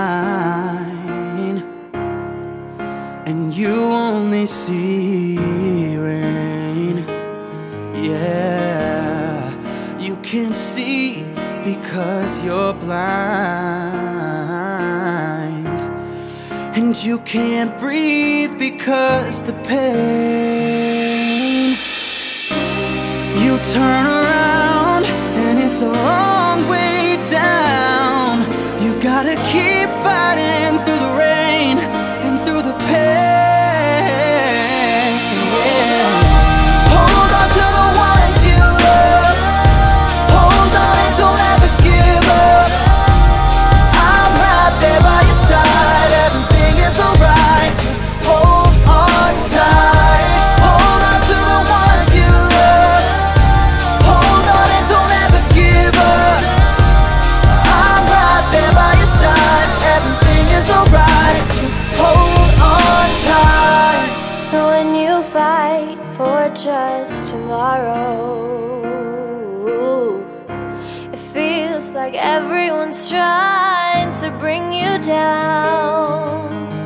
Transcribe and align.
and 3.25 3.51
you 3.51 3.73
only 3.73 4.45
see 4.45 5.97
rain, 5.97 6.99
yeah, 7.95 9.49
you 9.97 10.17
can't 10.17 10.55
see 10.55 11.23
because 11.63 12.43
you're 12.43 12.73
blind, 12.73 13.09
and 16.77 16.95
you 17.03 17.17
can't 17.21 17.75
breathe 17.79 18.55
because 18.59 19.41
the 19.41 19.53
pain. 19.63 20.99
You 23.43 23.57
turn 23.73 24.18
keep 29.45 29.78
fight 65.89 66.13
for 66.13 66.49
just 66.55 67.27
tomorrow, 67.27 67.95
it 71.11 71.19
feels 71.19 71.91
like 71.91 72.13
everyone's 72.13 73.09
trying 73.09 74.13
to 74.21 74.31
bring 74.39 74.71
you 74.71 74.97
down. 75.05 76.78